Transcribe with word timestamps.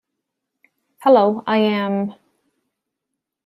Hello 0.97 1.43
I 1.45 1.57
Am... 1.57 2.15